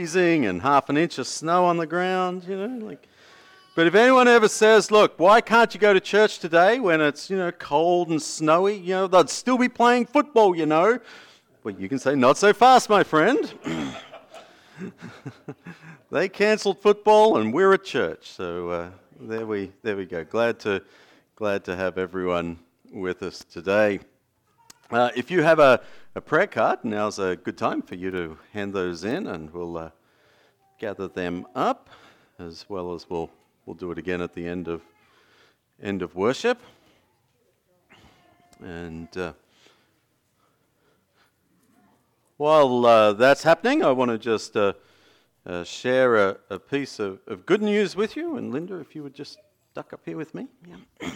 [0.00, 3.06] freezing and half an inch of snow on the ground, you know, like.
[3.76, 7.28] But if anyone ever says, look, why can't you go to church today when it's,
[7.28, 8.78] you know, cold and snowy?
[8.78, 10.98] You know, they'd still be playing football, you know.
[11.62, 13.52] Well, you can say, not so fast, my friend.
[16.10, 18.30] they cancelled football and we're at church.
[18.30, 18.90] So uh,
[19.20, 20.24] there, we, there we go.
[20.24, 20.82] Glad to,
[21.36, 22.58] glad to have everyone
[22.90, 24.00] with us today.
[24.90, 25.80] Uh, if you have a,
[26.16, 29.78] a prayer card, now's a good time for you to hand those in and we'll
[29.78, 29.90] uh,
[30.80, 31.88] gather them up
[32.40, 33.30] as well as we'll,
[33.66, 34.82] we'll do it again at the end of,
[35.80, 36.60] end of worship.
[38.60, 39.34] And uh,
[42.36, 44.72] while uh, that's happening, I want to just uh,
[45.46, 48.36] uh, share a, a piece of, of, good news with you.
[48.36, 49.38] And Linda, if you would just
[49.72, 50.48] duck up here with me.
[50.66, 51.10] Yeah.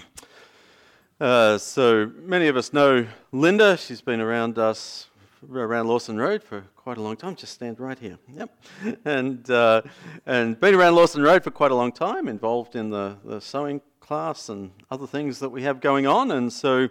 [1.21, 3.77] Uh, so many of us know Linda.
[3.77, 5.07] She's been around us,
[5.49, 7.37] around Lawson Road for quite a long time.
[7.37, 8.19] Just stand right here.
[8.37, 8.65] Yep.
[9.05, 9.83] And, uh,
[10.27, 13.81] and been around Lawson Road for quite a long time, involved in the, the sewing
[14.01, 16.33] class and other things that we have going on.
[16.33, 16.89] And so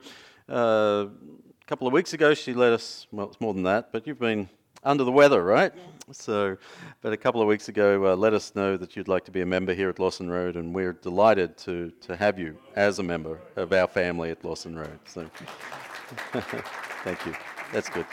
[0.50, 4.08] uh, a couple of weeks ago, she let us, well, it's more than that, but
[4.08, 4.48] you've been
[4.84, 5.74] under the weather, right?
[6.12, 6.58] So,
[7.02, 9.42] but a couple of weeks ago, uh, let us know that you'd like to be
[9.42, 13.04] a member here at Lawson Road, and we're delighted to, to have you as a
[13.04, 15.00] member of our family at Lawson Road.
[15.06, 15.26] So,
[17.04, 17.34] thank you.
[17.72, 18.06] That's good.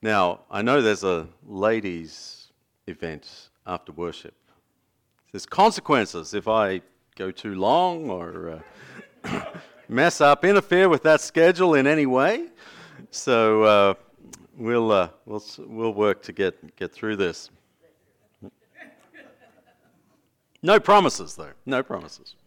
[0.00, 2.52] Now, I know there's a ladies'
[2.86, 4.34] event after worship.
[5.32, 6.80] There's consequences if I
[7.14, 8.62] go too long or
[9.24, 9.44] uh,
[9.88, 12.46] mess up, interfere with that schedule in any way.
[13.10, 13.94] So uh,
[14.56, 17.50] we'll, uh, we'll, we'll work to get, get through this.
[20.62, 21.52] No promises, though.
[21.66, 22.34] No promises.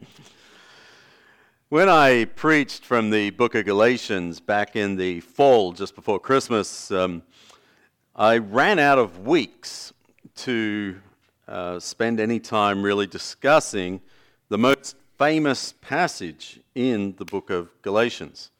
[1.69, 6.91] When I preached from the book of Galatians back in the fall, just before Christmas,
[6.91, 7.23] um,
[8.13, 9.93] I ran out of weeks
[10.35, 10.99] to
[11.51, 13.99] uh, spend any time really discussing
[14.47, 18.51] the most famous passage in the book of Galatians.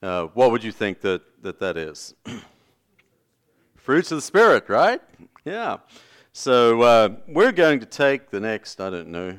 [0.00, 2.14] Uh, what would you think that that, that is?
[3.76, 5.00] Fruits of the Spirit, right?
[5.44, 5.78] Yeah.
[6.32, 9.36] So uh, we're going to take the next, I don't know,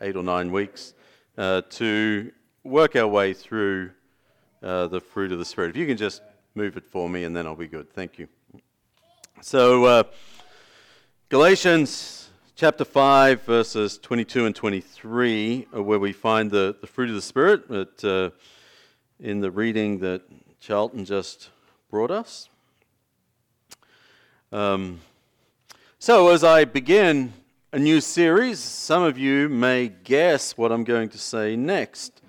[0.00, 0.94] eight or nine weeks
[1.36, 2.30] uh, to
[2.62, 3.90] work our way through
[4.62, 5.70] uh, the fruit of the Spirit.
[5.70, 6.22] If you can just
[6.54, 7.92] move it for me, and then I'll be good.
[7.92, 8.28] Thank you.
[9.40, 10.02] So, uh,
[11.28, 12.24] Galatians
[12.56, 17.66] chapter 5, verses 22 and 23, where we find the, the fruit of the Spirit
[17.68, 18.30] but, uh,
[19.18, 20.22] in the reading that
[20.60, 21.50] Charlton just
[21.90, 22.48] brought us.
[24.52, 25.00] Um,
[25.98, 27.32] so, as I begin
[27.72, 32.22] a new series, some of you may guess what I'm going to say next.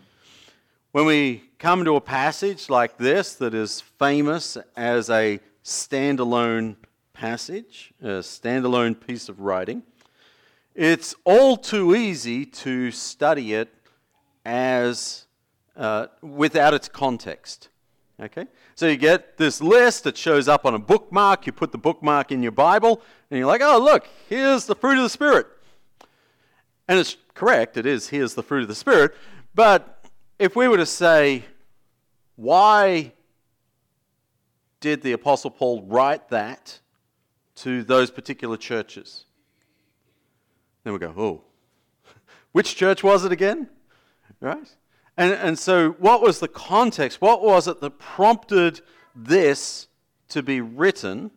[0.91, 6.77] When we come to a passage like this that is famous as a standalone
[7.13, 9.83] passage, a standalone piece of writing,
[10.75, 13.73] it's all too easy to study it
[14.45, 15.25] as
[15.75, 17.69] uh, without its context.
[18.19, 18.45] Okay?
[18.75, 22.31] So you get this list that shows up on a bookmark, you put the bookmark
[22.31, 25.47] in your Bible, and you're like, oh, look, here's the fruit of the Spirit.
[26.87, 29.15] And it's correct, it is, here's the fruit of the Spirit.
[29.55, 30.05] But
[30.37, 31.45] if we were to say,
[32.35, 33.13] why
[34.81, 36.79] did the Apostle Paul write that
[37.55, 39.25] to those particular churches?
[40.85, 41.41] Then we go, oh,
[42.53, 43.69] which church was it again?
[44.39, 44.73] Right?
[45.17, 47.19] And, and so, what was the context?
[47.21, 48.81] What was it that prompted
[49.15, 49.87] this
[50.29, 51.31] to be written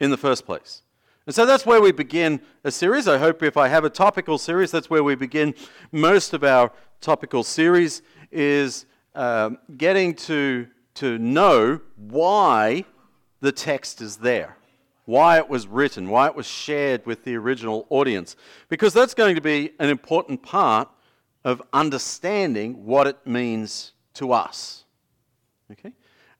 [0.00, 0.82] in the first place?
[1.26, 3.06] And so that's where we begin a series.
[3.06, 5.54] I hope if I have a topical series, that's where we begin
[5.92, 12.84] most of our topical series, is um, getting to, to know why
[13.40, 14.56] the text is there
[15.04, 18.36] why it was written, why it was shared with the original audience,
[18.68, 20.88] because that's going to be an important part
[21.44, 24.84] of understanding what it means to us.
[25.72, 25.92] Okay?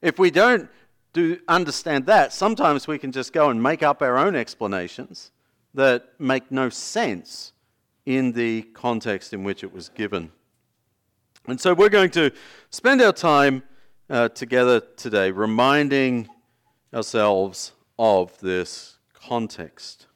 [0.02, 0.68] If we don't
[1.12, 5.32] do understand that, sometimes we can just go and make up our own explanations
[5.74, 7.52] that make no sense
[8.06, 10.32] in the context in which it was given.
[11.46, 12.30] And so we're going to
[12.70, 13.62] spend our time
[14.08, 16.28] uh, together today reminding
[16.92, 20.06] ourselves of this context.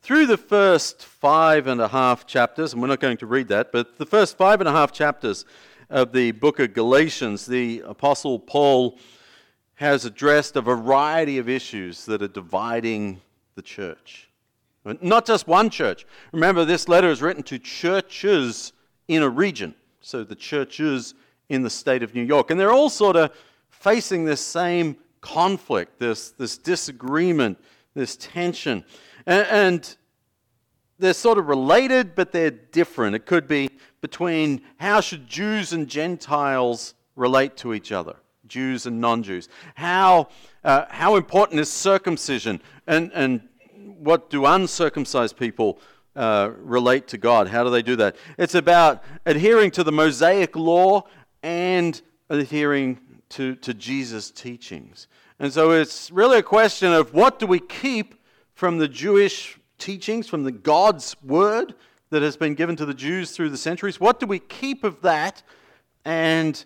[0.00, 3.70] Through the first five and a half chapters, and we're not going to read that,
[3.70, 5.44] but the first five and a half chapters
[5.90, 8.98] of the book of Galatians, the Apostle Paul
[9.74, 13.20] has addressed a variety of issues that are dividing
[13.56, 14.30] the church.
[15.02, 16.06] Not just one church.
[16.32, 18.72] Remember, this letter is written to churches
[19.06, 19.74] in a region.
[20.00, 21.12] So the churches
[21.50, 22.50] in the state of New York.
[22.50, 23.36] And they're all sort of
[23.68, 27.58] facing this same conflict, this, this disagreement,
[27.94, 28.84] this tension.
[29.26, 29.96] And, and
[30.98, 33.16] they're sort of related, but they're different.
[33.16, 33.70] It could be
[34.00, 39.48] between how should Jews and Gentiles relate to each other, Jews and non-Jews.
[39.74, 40.28] How,
[40.64, 43.42] uh, how important is circumcision, and, and
[43.98, 45.78] what do uncircumcised people
[46.16, 47.48] uh, relate to God?
[47.48, 48.16] How do they do that?
[48.38, 51.04] It's about adhering to the Mosaic law
[51.42, 53.00] and adhering
[53.30, 55.08] to, to Jesus' teachings.
[55.38, 58.14] And so it's really a question of what do we keep
[58.54, 61.74] from the Jewish teachings, from the God's word
[62.10, 63.98] that has been given to the Jews through the centuries?
[63.98, 65.42] What do we keep of that?
[66.04, 66.62] And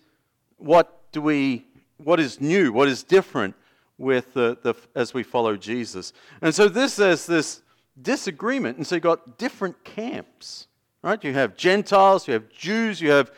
[0.56, 1.66] what do we
[2.02, 3.54] what is new, what is different
[3.98, 6.12] with the, the as we follow Jesus?
[6.42, 7.62] And so this is this
[8.00, 8.76] disagreement.
[8.78, 10.66] And so you've got different camps.
[11.02, 11.22] Right?
[11.22, 13.30] You have Gentiles, you have Jews, you have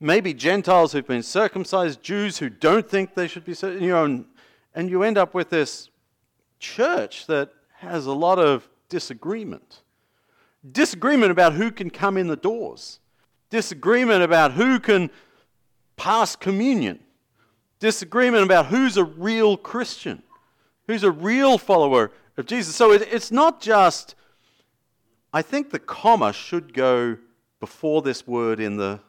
[0.00, 4.24] maybe Gentiles who've been circumcised, Jews who don't think they should be, you know, and,
[4.74, 5.90] and you end up with this
[6.58, 9.82] church that has a lot of disagreement.
[10.70, 13.00] Disagreement about who can come in the doors,
[13.50, 15.10] disagreement about who can
[15.96, 16.98] pass communion,
[17.78, 20.22] disagreement about who's a real Christian,
[20.86, 22.74] who's a real follower of Jesus.
[22.74, 24.14] So it, it's not just,
[25.32, 27.16] I think the comma should go
[27.60, 29.00] before this word in the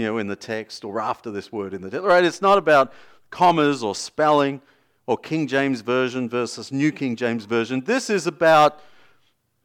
[0.00, 2.06] you know, in the text or after this word in the text.
[2.06, 2.24] Right?
[2.24, 2.92] It's not about
[3.28, 4.62] commas or spelling
[5.06, 7.82] or King James Version versus New King James Version.
[7.84, 8.80] This is about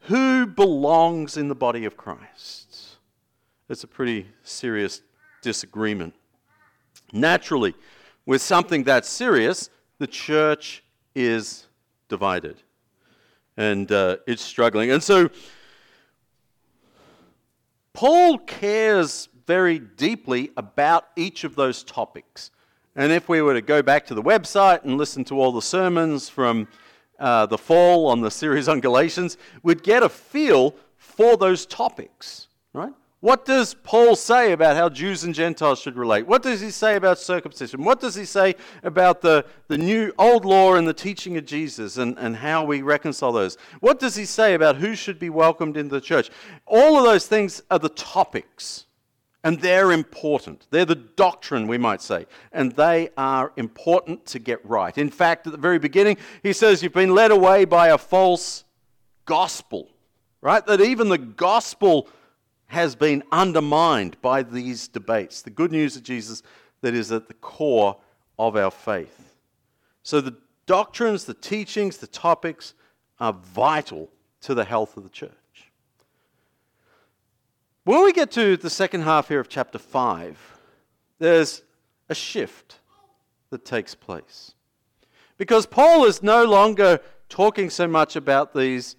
[0.01, 2.97] who belongs in the body of Christ.
[3.69, 5.01] It's a pretty serious
[5.41, 6.13] disagreement.
[7.13, 7.73] Naturally,
[8.25, 10.83] with something that serious, the church
[11.15, 11.67] is
[12.09, 12.57] divided
[13.55, 14.91] and uh, it's struggling.
[14.91, 15.29] And so,
[17.93, 22.51] Paul cares very deeply about each of those topics.
[22.95, 25.61] And if we were to go back to the website and listen to all the
[25.61, 26.67] sermons from
[27.19, 32.47] uh, the fall on the series on Galatians, we'd get a feel for those topics,
[32.73, 32.93] right?
[33.25, 36.27] What does Paul say about how Jews and Gentiles should relate?
[36.27, 37.83] What does he say about circumcision?
[37.83, 41.97] What does he say about the, the new old law and the teaching of Jesus
[41.97, 43.57] and, and how we reconcile those?
[43.79, 46.29] What does he say about who should be welcomed into the church?
[46.67, 48.84] All of those things are the topics
[49.45, 50.65] and they're important.
[50.71, 52.25] They're the doctrine, we might say.
[52.51, 54.97] And they are important to get right.
[54.97, 58.63] In fact, at the very beginning, he says, You've been led away by a false
[59.25, 59.87] gospel,
[60.41, 60.65] right?
[60.65, 62.09] That even the gospel
[62.67, 65.43] has been undermined by these debates.
[65.43, 66.41] The good news of Jesus
[66.81, 67.97] that is at the core
[68.39, 69.35] of our faith.
[70.01, 72.73] So the doctrines, the teachings, the topics
[73.19, 74.09] are vital
[74.41, 75.31] to the health of the church.
[77.85, 80.57] When we get to the second half here of chapter 5,
[81.19, 81.61] there's
[82.09, 82.79] a shift
[83.51, 84.55] that takes place.
[85.37, 86.99] Because Paul is no longer
[87.29, 88.95] talking so much about these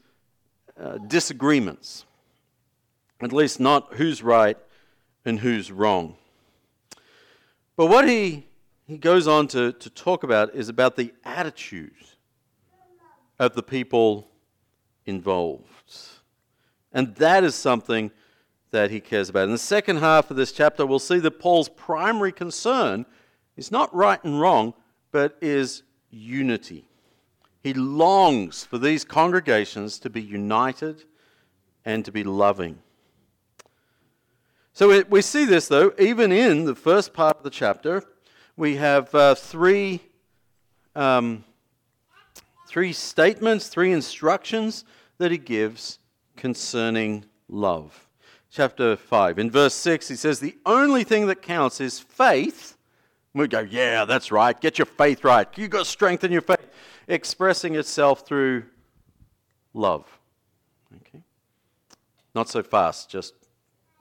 [0.80, 2.04] uh, disagreements,
[3.20, 4.56] at least not who's right
[5.24, 6.14] and who's wrong.
[7.74, 8.46] But what he,
[8.86, 11.90] he goes on to, to talk about is about the attitude
[13.40, 14.28] of the people
[15.06, 15.92] involved.
[16.92, 18.12] And that is something
[18.76, 19.44] that he cares about.
[19.44, 23.06] In the second half of this chapter, we'll see that Paul's primary concern
[23.56, 24.74] is not right and wrong,
[25.12, 26.86] but is unity.
[27.62, 31.04] He longs for these congregations to be united
[31.86, 32.78] and to be loving.
[34.74, 38.04] So we see this, though, even in the first part of the chapter.
[38.58, 40.02] We have uh, three,
[40.94, 41.44] um,
[42.68, 44.84] three statements, three instructions
[45.16, 45.98] that he gives
[46.36, 48.05] concerning love
[48.56, 49.38] chapter 5.
[49.38, 52.76] In verse 6, he says, The only thing that counts is faith.
[53.34, 54.58] We go, Yeah, that's right.
[54.58, 55.46] Get your faith right.
[55.56, 56.66] You've got to strengthen your faith.
[57.06, 58.64] Expressing itself through
[59.74, 60.06] love.
[60.96, 61.22] Okay?
[62.34, 63.34] Not so fast, just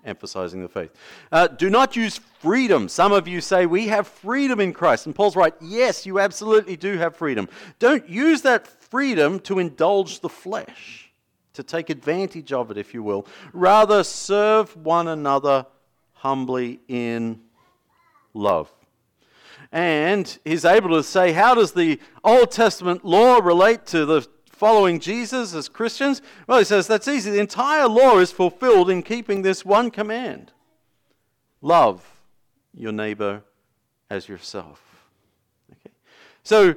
[0.06, 0.92] emphasizing the faith.
[1.32, 2.88] Uh, do not use freedom.
[2.88, 5.06] Some of you say we have freedom in Christ.
[5.06, 7.50] And Paul's right, yes, you absolutely do have freedom.
[7.80, 11.05] Don't use that freedom to indulge the flesh
[11.56, 13.26] to take advantage of it, if you will.
[13.54, 15.66] Rather, serve one another
[16.14, 17.42] humbly in
[18.34, 18.72] love.
[19.72, 25.00] And he's able to say, how does the Old Testament law relate to the following
[25.00, 26.22] Jesus as Christians?
[26.48, 27.32] Well, he says that's easy.
[27.32, 30.52] The entire law is fulfilled in keeping this one command
[31.62, 32.06] love
[32.76, 33.42] your neighbor
[34.10, 34.82] as yourself.
[35.72, 35.94] Okay.
[36.44, 36.76] So,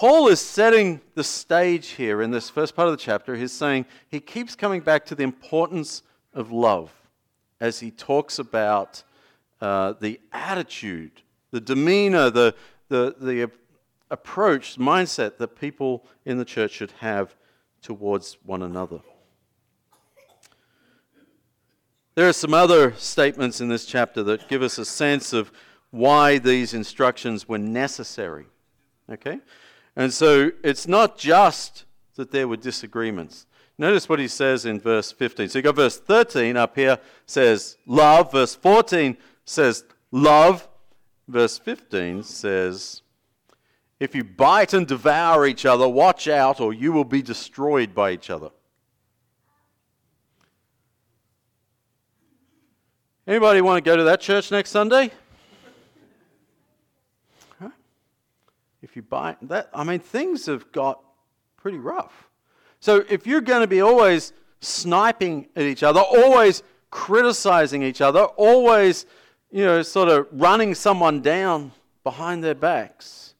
[0.00, 3.36] Paul is setting the stage here in this first part of the chapter.
[3.36, 6.02] He's saying he keeps coming back to the importance
[6.32, 6.90] of love
[7.60, 9.02] as he talks about
[9.60, 12.54] uh, the attitude, the demeanor, the,
[12.88, 13.50] the, the
[14.10, 17.36] approach, mindset that people in the church should have
[17.82, 19.00] towards one another.
[22.14, 25.52] There are some other statements in this chapter that give us a sense of
[25.90, 28.46] why these instructions were necessary.
[29.10, 29.40] Okay?
[29.96, 31.84] And so it's not just
[32.16, 33.46] that there were disagreements.
[33.78, 35.48] Notice what he says in verse 15.
[35.48, 40.68] So you got verse 13 up here says love, verse 14 says love,
[41.26, 43.02] verse 15 says
[44.00, 48.12] if you bite and devour each other, watch out or you will be destroyed by
[48.12, 48.50] each other.
[53.26, 55.10] Anybody want to go to that church next Sunday?
[58.82, 61.02] If you buy that, I mean, things have got
[61.56, 62.28] pretty rough.
[62.80, 68.24] So if you're going to be always sniping at each other, always criticizing each other,
[68.24, 69.06] always,
[69.50, 71.72] you know, sort of running someone down
[72.04, 73.34] behind their backs,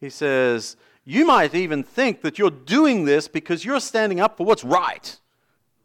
[0.00, 4.46] he says, you might even think that you're doing this because you're standing up for
[4.46, 5.20] what's right.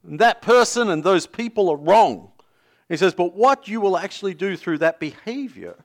[0.03, 2.31] And that person and those people are wrong.
[2.87, 5.75] He says, but what you will actually do through that behavior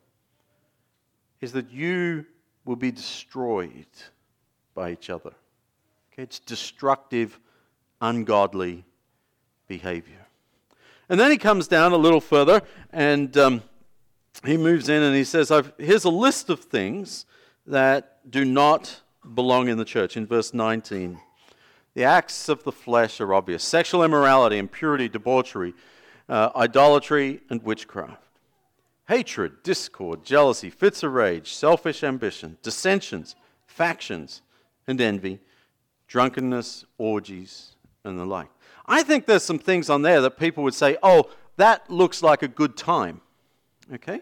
[1.40, 2.26] is that you
[2.64, 3.86] will be destroyed
[4.74, 5.32] by each other.
[6.12, 7.38] Okay, it's destructive,
[8.00, 8.84] ungodly
[9.66, 10.26] behavior.
[11.08, 13.62] And then he comes down a little further and um,
[14.44, 17.26] he moves in and he says, Here's a list of things
[17.66, 19.00] that do not
[19.34, 21.18] belong in the church in verse 19.
[21.94, 25.74] The acts of the flesh are obvious sexual immorality, impurity, debauchery
[26.28, 28.20] uh, idolatry, and witchcraft.
[29.08, 34.40] Hatred, discord, jealousy, fits of rage, selfish ambition, dissensions, factions,
[34.86, 35.40] and envy,
[36.08, 38.48] drunkenness, orgies, and the like.
[38.86, 42.42] I think there's some things on there that people would say, oh, that looks like
[42.42, 43.20] a good time.
[43.92, 44.20] Okay?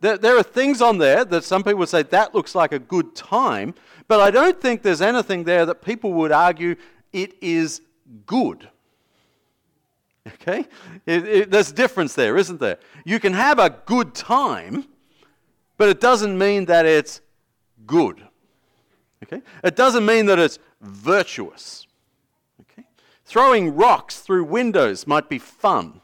[0.00, 2.78] There, there, are things on there that some people would say that looks like a
[2.78, 3.74] good time,
[4.06, 6.76] but I don't think there's anything there that people would argue
[7.12, 7.82] it is
[8.26, 8.68] good.
[10.34, 10.66] Okay?
[11.06, 12.78] It, it, there's difference there, isn't there?
[13.04, 14.86] You can have a good time,
[15.76, 17.20] but it doesn't mean that it's
[17.86, 18.22] good.
[19.22, 19.42] Okay?
[19.64, 21.86] It doesn't mean that it's virtuous.
[22.62, 22.86] Okay?
[23.24, 26.00] Throwing rocks through windows might be fun,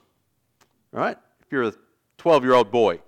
[0.93, 1.17] right?
[1.41, 1.75] If you're a
[2.19, 3.01] 12 year old boy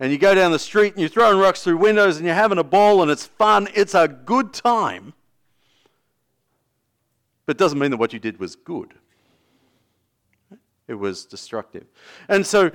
[0.00, 2.58] and you go down the street and you're throwing rocks through windows and you're having
[2.58, 5.14] a ball and it's fun, it's a good time.
[7.46, 8.94] But it doesn't mean that what you did was good.
[10.92, 11.86] It was destructive.
[12.28, 12.70] And so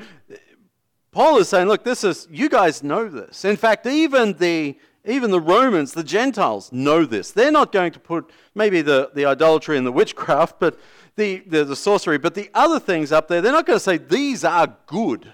[1.12, 3.45] Paul is saying, look, this is you guys know this.
[3.45, 7.31] In fact, even the even the Romans, the Gentiles know this.
[7.31, 10.77] They're not going to put maybe the, the idolatry and the witchcraft, but
[11.15, 13.97] the, the, the sorcery, but the other things up there, they're not going to say
[13.97, 15.31] these are good.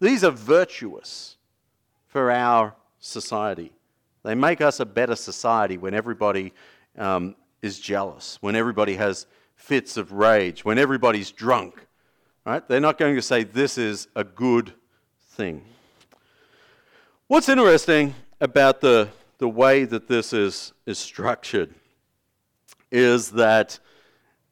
[0.00, 1.36] These are virtuous
[2.08, 3.72] for our society.
[4.24, 6.52] They make us a better society when everybody
[6.98, 11.85] um, is jealous, when everybody has fits of rage, when everybody's drunk,
[12.46, 12.66] Right?
[12.68, 14.72] They're not going to say this is a good
[15.30, 15.64] thing.
[17.26, 21.74] What's interesting about the, the way that this is, is structured
[22.92, 23.80] is that,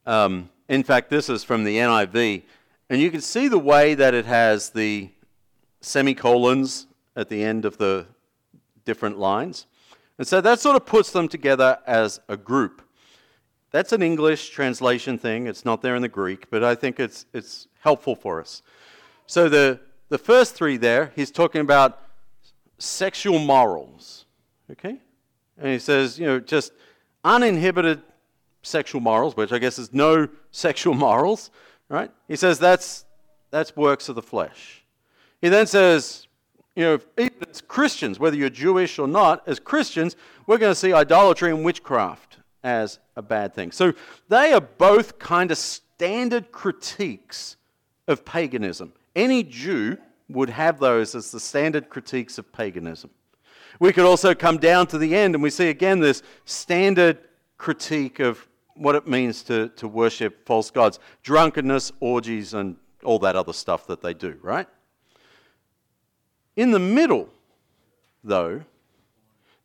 [0.06, 2.42] um, in fact, this is from the NIV,
[2.90, 5.10] and you can see the way that it has the
[5.80, 8.08] semicolons at the end of the
[8.84, 9.66] different lines.
[10.18, 12.83] And so that sort of puts them together as a group.
[13.74, 15.48] That's an English translation thing.
[15.48, 18.62] It's not there in the Greek, but I think it's, it's helpful for us.
[19.26, 22.00] So the, the first three there, he's talking about
[22.78, 24.26] sexual morals.
[24.70, 25.00] Okay?
[25.58, 26.70] And he says, you know, just
[27.24, 28.00] uninhibited
[28.62, 31.50] sexual morals, which I guess is no sexual morals,
[31.88, 32.12] right?
[32.28, 33.04] He says that's,
[33.50, 34.84] that's works of the flesh.
[35.42, 36.28] He then says,
[36.76, 40.14] you know, even as Christians, whether you're Jewish or not, as Christians,
[40.46, 42.33] we're going to see idolatry and witchcraft
[42.64, 43.70] as a bad thing.
[43.70, 43.92] So
[44.28, 47.56] they are both kind of standard critiques
[48.08, 48.92] of paganism.
[49.14, 53.10] Any Jew would have those as the standard critiques of paganism.
[53.78, 57.18] We could also come down to the end and we see again this standard
[57.58, 63.36] critique of what it means to, to worship false gods drunkenness, orgies, and all that
[63.36, 64.66] other stuff that they do, right?
[66.56, 67.28] In the middle,
[68.22, 68.62] though,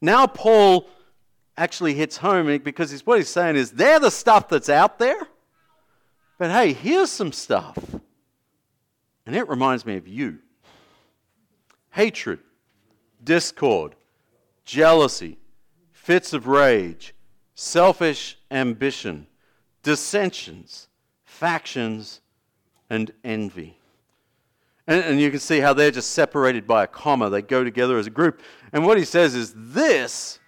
[0.02, 0.88] now Paul
[1.60, 5.20] actually hits home because he's, what he's saying is they're the stuff that's out there,
[6.38, 7.78] but hey, here's some stuff.
[9.26, 10.40] And it reminds me of you
[11.92, 12.40] hatred,
[13.24, 13.96] discord,
[14.64, 15.38] jealousy,
[15.92, 17.14] fits of rage,
[17.56, 19.28] selfish ambition,
[19.84, 20.88] dissensions,
[21.26, 22.22] factions,
[22.90, 23.78] and envy.
[24.88, 27.30] And, and, you can see how they're just separated by a comma.
[27.30, 28.42] They go together as a group.
[28.72, 30.40] And what he says is this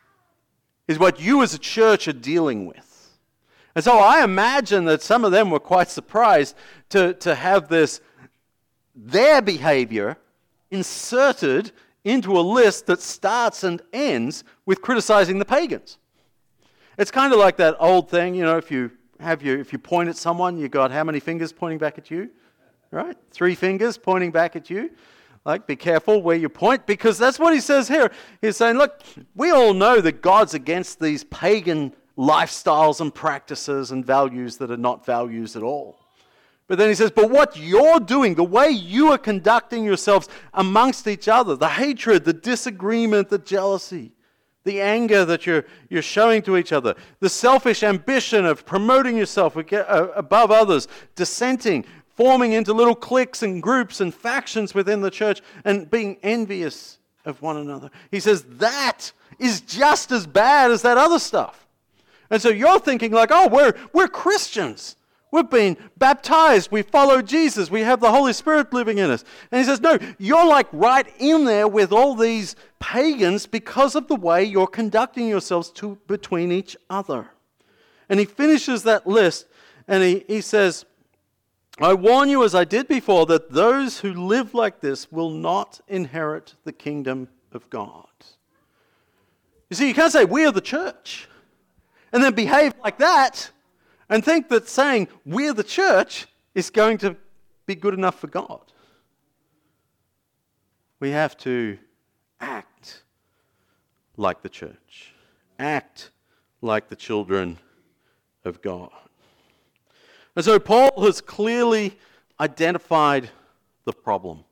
[0.88, 2.88] is what you as a church are dealing with.
[3.76, 6.56] And so I imagine that some of them were quite surprised
[6.90, 8.02] to, to have this,
[8.96, 10.18] their behavior
[10.70, 11.72] inserted
[12.04, 15.98] into a list that starts and ends with criticizing the pagans.
[16.98, 19.80] It's kind of like that old thing, you know, if you have you if you
[19.80, 22.30] point at someone, you got how many fingers pointing back at you?
[22.90, 23.16] Right?
[23.32, 24.90] Three fingers pointing back at you.
[25.44, 28.12] Like, be careful where you point, because that's what he says here.
[28.42, 29.02] He's saying, look,
[29.36, 34.78] we all know that God's against these pagan lifestyles and practices and values that are
[34.78, 35.98] not values at all.
[36.68, 41.08] But then he says, But what you're doing, the way you are conducting yourselves amongst
[41.08, 44.14] each other, the hatred, the disagreement, the jealousy,
[44.64, 49.58] the anger that you're, you're showing to each other, the selfish ambition of promoting yourself
[49.58, 51.84] uh, above others, dissenting,
[52.15, 57.41] forming into little cliques and groups and factions within the church, and being envious of
[57.41, 57.89] one another.
[58.10, 61.68] He says that is just as bad as that other stuff.
[62.30, 64.96] And so you're thinking, like, oh, we're, we're Christians.
[65.32, 66.72] We've been baptized.
[66.72, 67.72] We follow Jesus.
[67.72, 69.24] We have the Holy Spirit living in us.
[69.51, 74.08] And he says, No, you're like right in there with all these pagans because of
[74.08, 77.30] the way you're conducting yourselves to, between each other.
[78.10, 79.48] And he finishes that list
[79.88, 80.86] and he, he says,
[81.80, 85.80] I warn you, as I did before, that those who live like this will not
[85.88, 88.08] inherit the kingdom of God.
[89.70, 91.28] You see, you can't say, We are the church,
[92.12, 93.51] and then behave like that
[94.12, 97.16] and think that saying we're the church is going to
[97.66, 98.62] be good enough for God.
[101.00, 101.80] We have to
[102.42, 103.04] act
[104.18, 105.13] like the church,
[105.58, 106.12] act
[106.62, 107.58] like the children
[108.44, 108.92] of God.
[110.36, 111.98] And so Paul has clearly
[112.40, 113.30] identified
[113.86, 114.44] the problem.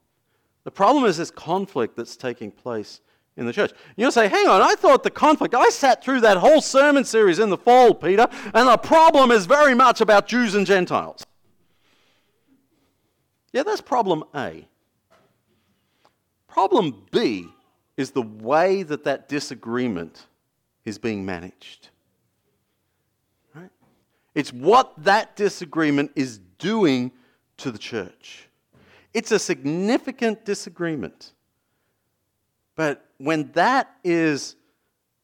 [0.63, 3.01] The problem is this conflict that's taking place
[3.37, 3.71] in the church.
[3.95, 7.39] You'll say, hang on, I thought the conflict, I sat through that whole sermon series
[7.39, 11.25] in the fall, Peter, and the problem is very much about Jews and Gentiles.
[13.53, 14.67] Yeah, that's problem A.
[16.47, 17.47] Problem B
[17.95, 20.25] is the way that that disagreement
[20.85, 21.89] is being managed.
[24.39, 27.11] It's what that disagreement is doing
[27.57, 28.47] to the church.
[29.13, 31.33] It's a significant disagreement.
[32.77, 34.55] But when that is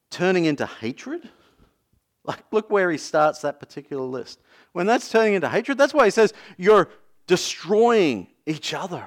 [0.10, 1.30] turning into hatred,
[2.25, 4.41] like look where he starts that particular list.
[4.73, 6.89] When that's turning into hatred, that's why he says you're
[7.25, 9.06] destroying each other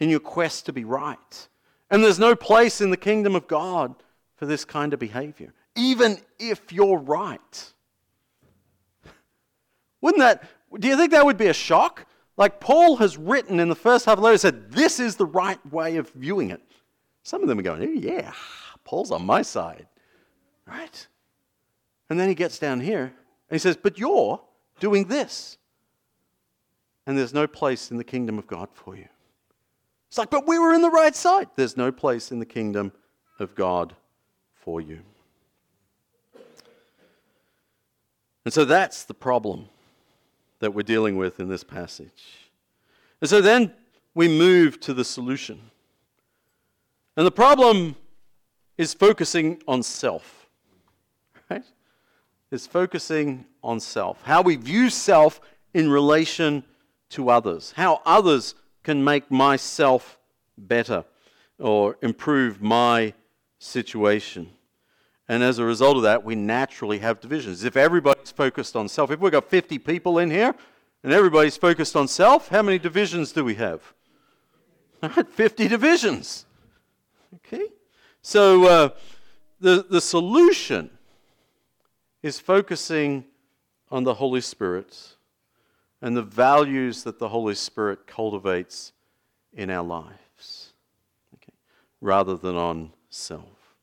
[0.00, 1.48] in your quest to be right.
[1.90, 3.94] And there's no place in the kingdom of God
[4.36, 7.72] for this kind of behavior, even if you're right.
[10.02, 10.44] Wouldn't that,
[10.78, 12.06] do you think that would be a shock?
[12.36, 15.26] Like Paul has written in the first half of the letter, said, This is the
[15.26, 16.60] right way of viewing it.
[17.22, 18.32] Some of them are going, oh, yeah,
[18.84, 19.86] Paul's on my side.
[20.66, 21.06] Right?
[22.10, 23.12] And then he gets down here and
[23.50, 24.40] he says, but you're
[24.80, 25.58] doing this.
[27.06, 29.08] And there's no place in the kingdom of God for you.
[30.08, 31.48] It's like, but we were in the right side.
[31.56, 32.92] There's no place in the kingdom
[33.40, 33.94] of God
[34.54, 35.00] for you.
[38.44, 39.68] And so that's the problem
[40.62, 42.48] that we're dealing with in this passage.
[43.20, 43.72] And so then
[44.14, 45.60] we move to the solution.
[47.16, 47.96] And the problem
[48.78, 50.46] is focusing on self,
[51.50, 51.64] right?
[52.52, 54.22] Is focusing on self.
[54.22, 55.40] How we view self
[55.74, 56.62] in relation
[57.10, 57.72] to others.
[57.76, 60.16] How others can make myself
[60.56, 61.04] better
[61.58, 63.14] or improve my
[63.58, 64.48] situation.
[65.28, 67.64] And as a result of that, we naturally have divisions.
[67.64, 70.54] If everybody's focused on self, if we've got 50 people in here
[71.04, 73.80] and everybody's focused on self, how many divisions do we have?
[75.30, 76.46] 50 divisions.
[77.36, 77.66] Okay?
[78.20, 78.88] So uh,
[79.60, 80.90] the, the solution
[82.22, 83.24] is focusing
[83.90, 85.16] on the Holy Spirit
[86.00, 88.92] and the values that the Holy Spirit cultivates
[89.52, 90.72] in our lives,
[91.34, 91.52] okay?
[92.00, 93.76] rather than on self.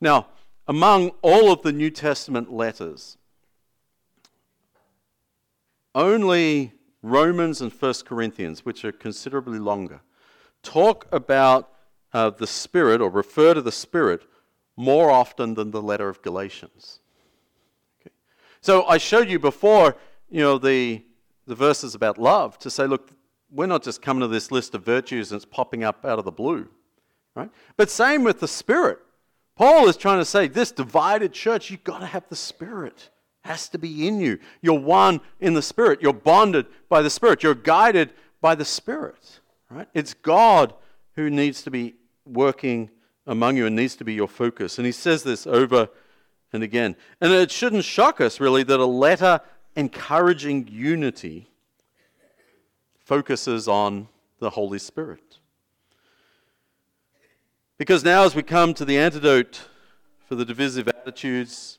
[0.00, 0.26] Now,
[0.66, 3.16] among all of the New Testament letters,
[5.94, 6.72] only
[7.02, 10.00] Romans and 1 Corinthians, which are considerably longer,
[10.62, 11.70] talk about
[12.12, 14.22] uh, the Spirit or refer to the Spirit
[14.76, 17.00] more often than the letter of Galatians.
[18.00, 18.14] Okay.
[18.60, 19.96] So I showed you before,
[20.30, 21.04] you know, the,
[21.46, 23.10] the verses about love to say, look,
[23.50, 26.24] we're not just coming to this list of virtues and it's popping up out of
[26.24, 26.68] the blue,
[27.36, 27.50] right?
[27.76, 28.98] But same with the Spirit.
[29.56, 33.10] Paul is trying to say this divided church, you've got to have the Spirit.
[33.42, 34.38] Has to be in you.
[34.62, 36.00] You're one in the Spirit.
[36.00, 37.42] You're bonded by the Spirit.
[37.42, 39.40] You're guided by the Spirit.
[39.70, 39.86] Right?
[39.92, 40.72] It's God
[41.16, 42.90] who needs to be working
[43.26, 44.78] among you and needs to be your focus.
[44.78, 45.88] And he says this over
[46.54, 46.96] and again.
[47.20, 49.40] And it shouldn't shock us, really, that a letter
[49.76, 51.50] encouraging unity
[52.98, 55.38] focuses on the Holy Spirit.
[57.76, 59.68] Because now, as we come to the antidote
[60.28, 61.78] for the divisive attitudes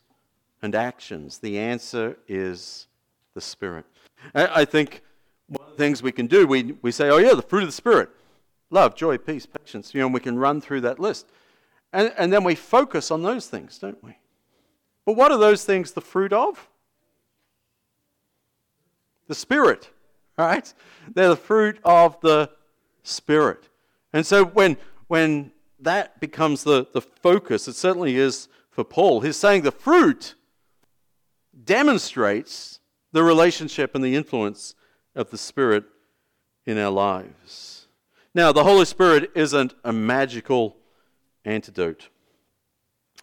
[0.62, 2.88] and actions, the answer is
[3.34, 3.86] the Spirit.
[4.34, 5.02] I think
[5.48, 7.70] one of the things we can do, we, we say, oh, yeah, the fruit of
[7.70, 8.10] the Spirit
[8.72, 11.28] love, joy, peace, patience, you know, and we can run through that list.
[11.94, 14.18] And, and then we focus on those things, don't we?
[15.06, 16.68] But what are those things the fruit of?
[19.28, 19.90] The Spirit,
[20.38, 20.74] right?
[21.14, 22.50] They're the fruit of the
[23.04, 23.70] Spirit.
[24.12, 24.78] And so when,
[25.08, 29.22] when that becomes the, the focus, it certainly is for Paul.
[29.22, 30.36] He's saying the fruit
[31.64, 32.80] demonstrates
[33.12, 34.76] the relationship and the influence
[35.16, 35.86] of the Spirit
[36.66, 37.88] in our lives.
[38.34, 40.76] Now, the Holy Spirit isn't a magical
[41.46, 42.10] antidote.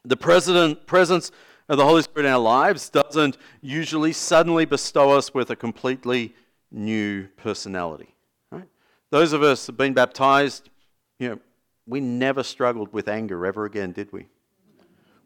[0.04, 1.30] The presence
[1.68, 6.34] of the Holy Spirit in our lives doesn't usually suddenly bestow us with a completely
[6.70, 8.14] new personality.
[8.50, 8.68] Right?
[9.10, 10.70] Those of us who have been baptized,
[11.18, 11.38] you know,
[11.86, 14.26] we never struggled with anger ever again, did we?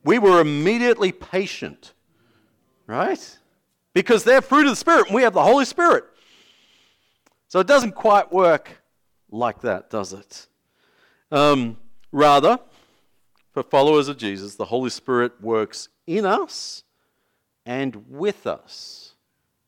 [0.05, 1.93] We were immediately patient,
[2.87, 3.39] right?
[3.93, 6.05] Because they're fruit of the Spirit and we have the Holy Spirit.
[7.49, 8.83] So it doesn't quite work
[9.31, 10.47] like that, does it?
[11.31, 11.77] Um,
[12.13, 12.59] rather,
[13.53, 16.85] for followers of Jesus, the Holy Spirit works in us
[17.65, 19.15] and with us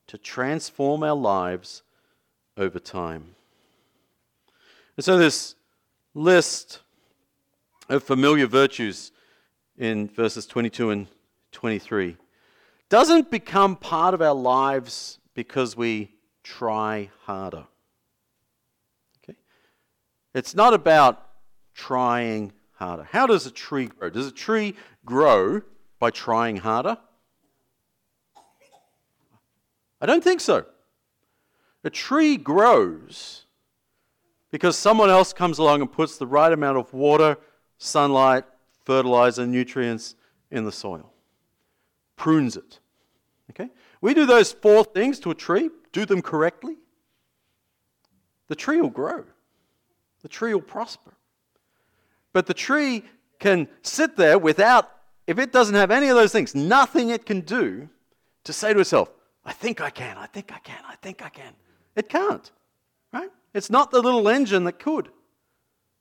[0.07, 1.83] to transform our lives
[2.57, 3.35] over time.
[4.97, 5.55] And so, this
[6.19, 6.81] list
[7.89, 9.13] of familiar virtues
[9.79, 11.07] in verses 22 and
[11.53, 12.17] 23
[12.89, 16.11] doesn't become part of our lives because we
[16.43, 17.65] try harder.
[19.23, 19.39] Okay?
[20.35, 21.25] It's not about
[21.75, 23.05] trying harder.
[23.05, 24.11] How does a tree grow?
[24.11, 25.63] Does a tree grow
[26.01, 26.99] by trying harder?
[30.01, 30.65] I don't think so.
[31.85, 33.45] A tree grows
[34.51, 37.37] because someone else comes along and puts the right amount of water,
[37.79, 38.45] sunlight,
[38.85, 40.15] fertilizer, nutrients
[40.51, 41.13] in the soil,
[42.17, 42.81] prunes it.
[43.51, 43.71] Okay?
[44.01, 46.77] We do those four things to a tree, do them correctly,
[48.49, 49.25] the tree will grow,
[50.23, 51.13] the tree will prosper.
[52.33, 53.05] But the tree
[53.39, 54.91] can sit there without,
[55.27, 57.89] if it doesn't have any of those things, nothing it can do
[58.45, 59.11] to say to itself,
[59.45, 61.53] I think I can, I think I can, I think I can.
[61.97, 62.51] It can't,
[63.13, 63.31] right?
[63.55, 65.09] It's not the little engine that could,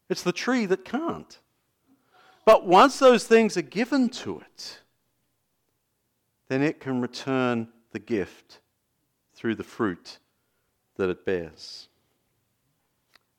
[0.09, 1.39] it's the tree that can't.
[2.45, 4.79] But once those things are given to it,
[6.47, 8.59] then it can return the gift
[9.33, 10.19] through the fruit
[10.95, 11.89] that it bears.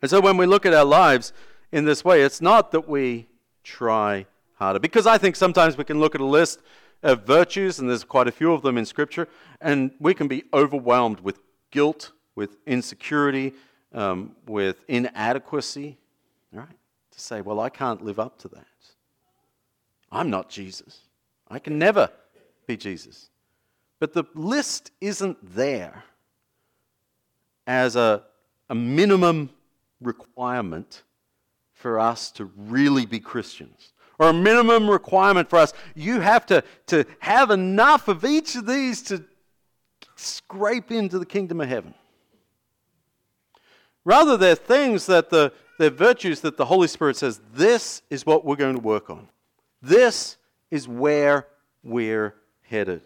[0.03, 1.33] And so when we look at our lives
[1.73, 3.29] in this way, it's not that we
[3.65, 4.79] try harder.
[4.79, 6.61] Because I think sometimes we can look at a list
[7.03, 9.29] of virtues, and there's quite a few of them in Scripture,
[9.61, 11.41] and we can be overwhelmed with
[11.71, 13.55] guilt, with insecurity,
[13.93, 15.97] um, with inadequacy,
[16.53, 16.67] right?
[17.11, 18.67] To say, well, I can't live up to that.
[20.11, 21.01] I'm not Jesus.
[21.49, 22.11] I can never
[22.67, 23.31] be Jesus.
[24.01, 26.05] But the list isn't there
[27.67, 28.23] as a,
[28.71, 29.51] a minimum
[30.01, 31.03] requirement
[31.75, 35.73] for us to really be Christians, or a minimum requirement for us.
[35.95, 39.25] You have to, to have enough of each of these to
[40.17, 41.95] scrape into the kingdom of heaven.
[44.09, 48.43] Rather, they're things that the, they're virtues that the Holy Spirit says, this is what
[48.43, 49.29] we're going to work on.
[49.83, 50.39] This
[50.71, 51.47] is where
[51.83, 53.03] we're headed.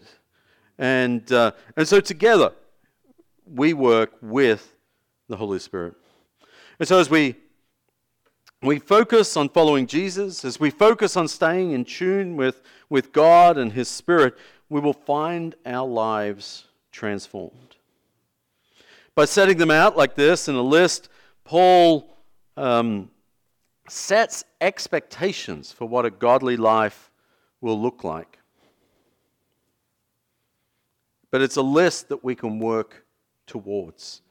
[0.79, 2.53] And, uh, and so together,
[3.53, 4.77] we work with
[5.27, 5.95] the Holy Spirit.
[6.79, 7.35] And so as we,
[8.63, 13.59] we focus on following Jesus, as we focus on staying in tune with, with God
[13.59, 14.39] and His Spirit,
[14.69, 17.72] we will find our lives transformed.
[19.15, 21.09] By setting them out like this in a list,
[21.45, 22.17] Paul
[22.57, 23.11] um,
[23.89, 27.11] sets expectations for what a godly life
[27.61, 28.39] will look like.
[31.31, 33.05] But it's a list that we can work
[33.47, 34.23] towards.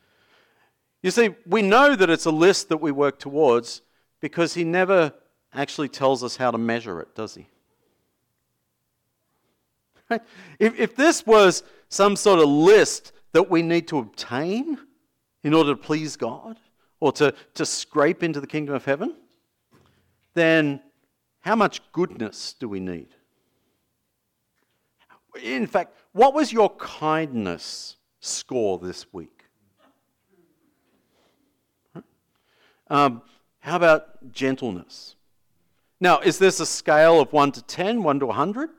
[1.04, 3.82] You see, we know that it's a list that we work towards
[4.20, 5.14] because he never
[5.54, 7.48] actually tells us how to measure it, does he?
[10.60, 14.78] If, if this was some sort of list that we need to obtain
[15.44, 16.58] in order to please God
[17.00, 19.16] or to, to scrape into the kingdom of heaven,
[20.34, 20.82] then
[21.42, 23.08] how much goodness do we need?
[25.42, 29.46] In fact, what was your kindness score this week?
[32.90, 33.22] Um,
[33.60, 35.16] how about gentleness?
[36.02, 38.70] Now, is this a scale of 1 to 10, 1 to 100?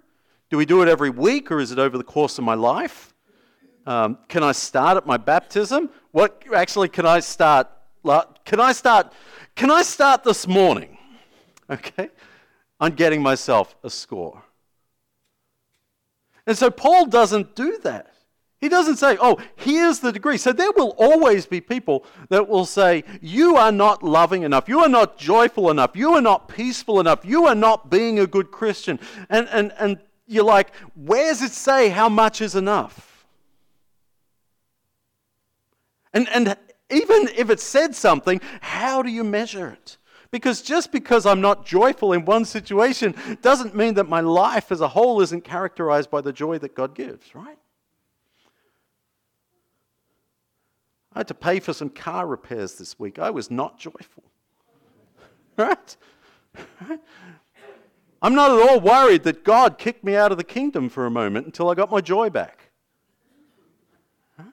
[0.51, 3.12] Do we do it every week or is it over the course of my life?
[3.87, 5.91] Um, can I start at my baptism?
[6.13, 7.69] What actually can I start?
[8.45, 9.13] Can I start?
[9.55, 10.99] Can I start this morning?
[11.71, 12.11] Okay,
[12.81, 14.43] I'm getting myself a score.
[16.47, 18.13] And so Paul doesn't do that.
[18.61, 20.37] He doesn't say, oh, here's the degree.
[20.37, 24.69] So there will always be people that will say, you are not loving enough.
[24.69, 25.97] You are not joyful enough.
[25.97, 27.25] You are not peaceful enough.
[27.25, 29.01] You are not being a good Christian.
[29.31, 33.12] And, and, and you're like, where does it say how much is enough?
[36.15, 36.57] And, and
[36.91, 39.97] even if it said something, how do you measure it?
[40.31, 44.81] Because just because I'm not joyful in one situation doesn't mean that my life as
[44.81, 47.59] a whole isn't characterized by the joy that God gives, right?
[51.15, 53.19] I had to pay for some car repairs this week.
[53.19, 54.25] I was not joyful.
[55.59, 55.97] Right?
[58.23, 61.11] I'm not at all worried that God kicked me out of the kingdom for a
[61.11, 62.71] moment until I got my joy back.
[64.39, 64.47] Right?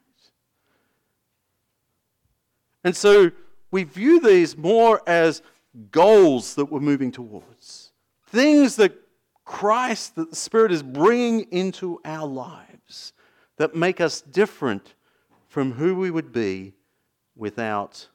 [2.84, 3.32] And so
[3.72, 5.42] we view these more as
[5.92, 7.92] goals that we're moving towards,
[8.28, 8.94] things that
[9.46, 13.14] Christ, that the Spirit is bringing into our lives
[13.58, 14.94] that make us different
[15.48, 16.74] from who we would be
[17.36, 18.08] without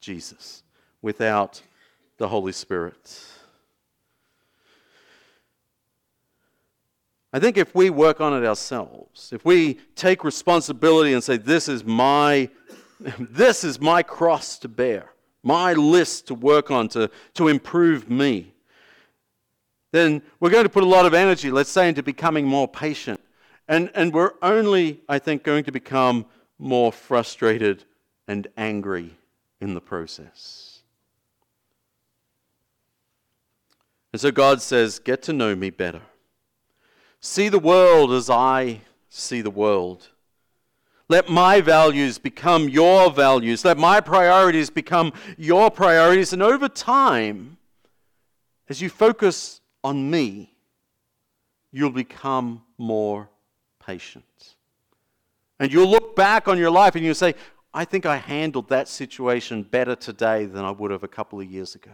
[0.00, 0.62] Jesus,
[1.02, 1.60] without
[2.18, 3.24] the Holy Spirit.
[7.32, 11.68] I think if we work on it ourselves, if we take responsibility and say, This
[11.68, 12.48] is my,
[13.18, 18.52] this is my cross to bear, my list to work on to, to improve me,
[19.92, 23.20] then we're going to put a lot of energy, let's say, into becoming more patient.
[23.68, 26.26] And, and we're only, I think, going to become
[26.58, 27.84] more frustrated
[28.28, 29.16] and angry
[29.60, 30.80] in the process.
[34.12, 36.02] And so God says, Get to know me better.
[37.20, 40.08] See the world as I see the world.
[41.08, 43.64] Let my values become your values.
[43.64, 46.32] Let my priorities become your priorities.
[46.32, 47.58] And over time,
[48.68, 50.56] as you focus on me,
[51.70, 53.30] you'll become more
[53.84, 54.24] patient.
[55.60, 57.34] And you'll look back on your life and you'll say,
[57.72, 61.50] I think I handled that situation better today than I would have a couple of
[61.50, 61.92] years ago.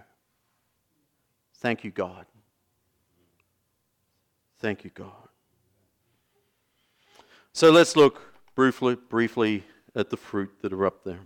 [1.56, 2.24] Thank you, God.
[4.58, 5.12] Thank you, God.
[7.52, 8.31] So let's look
[8.62, 9.64] briefly, briefly
[9.96, 11.18] at the fruit that are up there.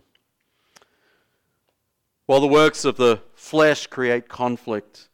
[2.24, 5.10] While the works of the flesh create conflict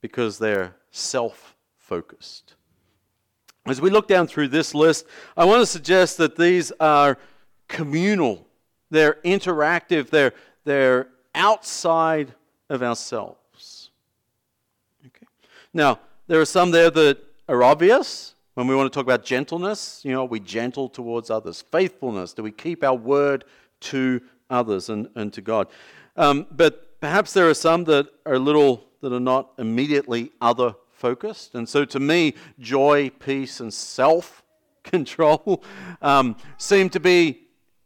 [0.00, 2.56] because they're self focused.
[3.66, 7.16] As we look down through this list, I want to suggest that these are
[7.68, 8.44] communal,
[8.90, 10.32] they're interactive, they're,
[10.64, 12.34] they're outside
[12.68, 13.90] of ourselves.
[15.06, 15.26] Okay.
[15.72, 18.34] Now, there are some there that are obvious.
[18.58, 21.62] When we want to talk about gentleness, you know, are we gentle towards others?
[21.62, 23.44] Faithfulness, do we keep our word
[23.82, 25.68] to others and, and to God?
[26.16, 30.74] Um, but perhaps there are some that are a little that are not immediately other
[30.90, 31.54] focused.
[31.54, 34.42] And so to me, joy, peace, and self
[34.82, 35.62] control
[36.02, 37.42] um, seem to be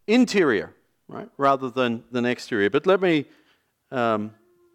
[0.06, 0.72] interior,
[1.06, 2.70] right, rather than, than exterior.
[2.70, 3.26] But let me
[3.90, 4.32] um,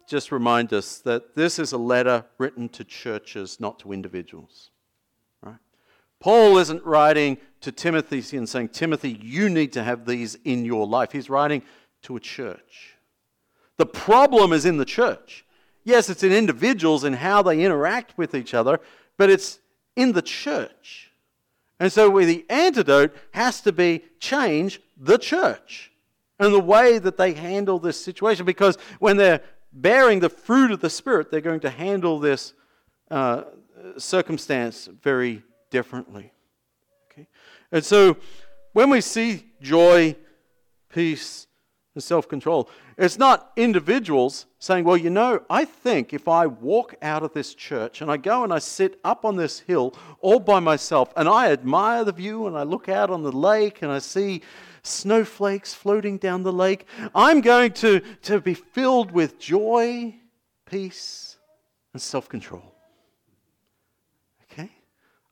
[0.08, 4.70] just remind us that this is a letter written to churches, not to individuals.
[6.20, 10.86] Paul isn't writing to Timothy and saying, Timothy, you need to have these in your
[10.86, 11.12] life.
[11.12, 11.62] He's writing
[12.02, 12.96] to a church.
[13.76, 15.44] The problem is in the church.
[15.84, 18.80] Yes, it's in individuals and how they interact with each other,
[19.16, 19.60] but it's
[19.96, 21.10] in the church.
[21.80, 25.92] And so the antidote has to be change the church
[26.40, 28.44] and the way that they handle this situation.
[28.44, 32.52] Because when they're bearing the fruit of the Spirit, they're going to handle this
[33.10, 33.44] uh,
[33.96, 36.32] circumstance very differently.
[37.10, 37.26] Okay?
[37.72, 38.16] And so
[38.72, 40.16] when we see joy,
[40.88, 41.46] peace,
[41.94, 46.94] and self control, it's not individuals saying, Well, you know, I think if I walk
[47.02, 50.40] out of this church and I go and I sit up on this hill all
[50.40, 53.90] by myself and I admire the view and I look out on the lake and
[53.90, 54.42] I see
[54.82, 60.14] snowflakes floating down the lake, I'm going to, to be filled with joy,
[60.66, 61.36] peace,
[61.92, 62.74] and self control.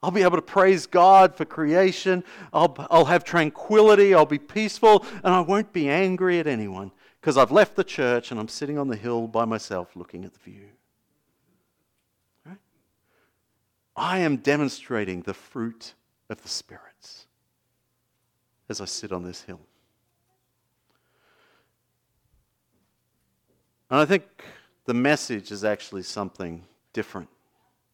[0.07, 2.23] I'll be able to praise God for creation.
[2.53, 4.15] I'll, I'll have tranquility.
[4.15, 5.05] I'll be peaceful.
[5.25, 8.79] And I won't be angry at anyone because I've left the church and I'm sitting
[8.79, 10.69] on the hill by myself looking at the view.
[12.45, 12.61] Right?
[13.97, 15.95] I am demonstrating the fruit
[16.31, 17.27] of the spirits
[18.69, 19.61] as I sit on this hill.
[23.91, 24.23] And I think
[24.85, 27.29] the message is actually something different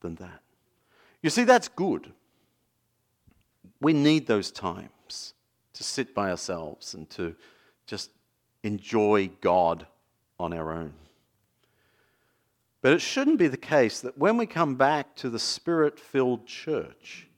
[0.02, 0.42] than that.
[1.22, 2.12] You see, that's good.
[3.80, 5.34] We need those times
[5.74, 7.34] to sit by ourselves and to
[7.86, 8.10] just
[8.62, 9.86] enjoy God
[10.38, 10.92] on our own.
[12.80, 16.46] But it shouldn't be the case that when we come back to the spirit filled
[16.46, 17.28] church,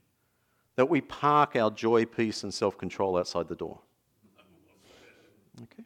[0.77, 3.79] that we park our joy, peace, and self control outside the door.
[5.63, 5.85] Okay?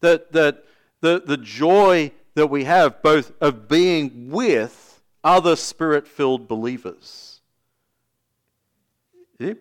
[0.00, 0.64] That, that
[1.00, 4.95] the, the joy that we have, both of being with
[5.26, 7.40] other spirit filled believers.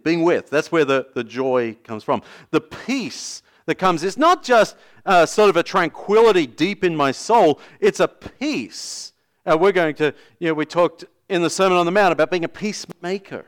[0.03, 2.21] Being with, that's where the, the joy comes from.
[2.51, 7.11] The peace that comes is not just uh, sort of a tranquility deep in my
[7.11, 9.11] soul, it's a peace.
[9.45, 12.29] Uh, we're going to, you know, we talked in the Sermon on the Mount about
[12.31, 13.45] being a peacemaker,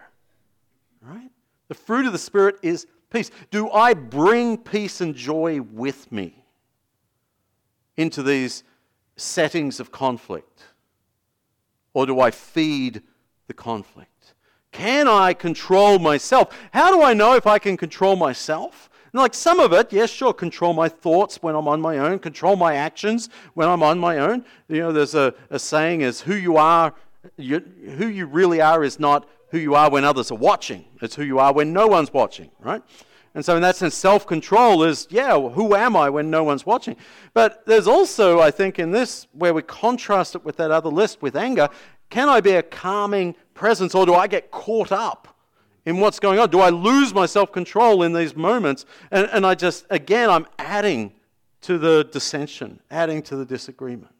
[1.01, 1.29] right?
[1.67, 3.31] The fruit of the Spirit is peace.
[3.51, 6.43] Do I bring peace and joy with me
[7.95, 8.63] into these
[9.15, 10.63] settings of conflict?
[11.97, 13.01] Or do I feed
[13.47, 14.35] the conflict?
[14.71, 16.55] Can I control myself?
[16.71, 18.87] How do I know if I can control myself?
[19.11, 22.19] And like some of it, yes, sure, control my thoughts when I'm on my own,
[22.19, 24.45] control my actions when I'm on my own.
[24.67, 26.93] You know, there's a, a saying is who you are,
[27.35, 27.61] you,
[27.97, 30.85] who you really are is not who you are when others are watching.
[31.01, 32.83] It's who you are when no one's watching, right?
[33.33, 36.65] And so, in that sense, self control is, yeah, who am I when no one's
[36.65, 36.95] watching?
[37.33, 41.21] But there's also, I think, in this, where we contrast it with that other list
[41.21, 41.69] with anger,
[42.09, 45.27] can I be a calming presence or do I get caught up
[45.85, 46.49] in what's going on?
[46.49, 48.85] Do I lose my self control in these moments?
[49.11, 51.13] And, and I just, again, I'm adding
[51.61, 54.13] to the dissension, adding to the disagreement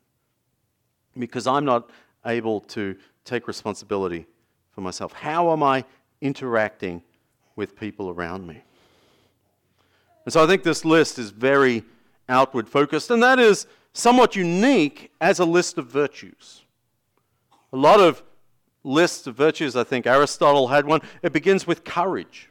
[1.17, 1.89] because I'm not
[2.25, 4.25] able to take responsibility
[4.71, 5.13] for myself.
[5.13, 5.85] How am I
[6.21, 7.01] interacting
[7.55, 8.61] with people around me?
[10.27, 11.85] And so I think this list is very
[12.27, 16.65] outward focused, and that is somewhat unique as a list of virtues.
[17.71, 18.21] A lot of
[18.83, 19.77] lists of virtues.
[19.77, 20.99] I think Aristotle had one.
[21.21, 22.49] It begins with courage.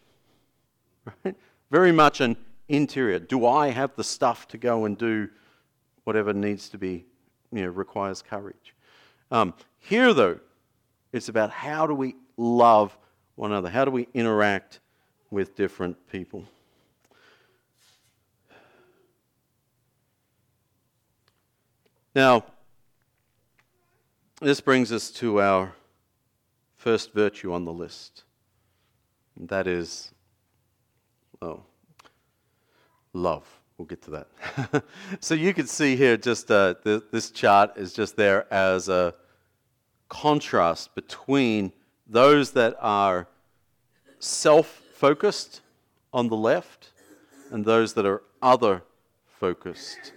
[1.22, 1.36] Right?
[1.70, 3.18] Very much an interior.
[3.18, 5.28] Do I have the stuff to go and do
[6.04, 7.04] whatever needs to be,
[7.52, 8.74] you know, requires courage?
[9.30, 10.40] Um, here, though,
[11.12, 12.96] it's about how do we love
[13.34, 13.68] one another?
[13.68, 14.80] How do we interact
[15.30, 16.46] with different people?
[22.16, 22.44] Now,
[24.40, 25.74] this brings us to our
[26.79, 28.24] first virtue on the list.
[29.38, 30.12] And that is,
[31.42, 31.61] oh,
[33.12, 33.46] love.
[33.76, 34.85] We'll get to that.
[35.20, 39.14] so you can see here just uh, th- this chart is just there as a
[40.09, 41.70] contrast between
[42.07, 43.29] those that are
[44.20, 45.61] self focused
[46.14, 46.92] on the left
[47.50, 48.85] and those that are other
[49.38, 50.14] focused